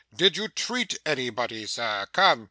[0.15, 2.07] Did you treat anybody, sir?
[2.11, 2.39] Come!